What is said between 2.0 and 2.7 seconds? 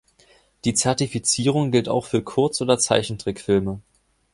für Kurz-